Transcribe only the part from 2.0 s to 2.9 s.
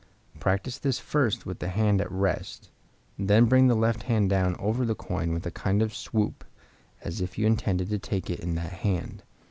at rest,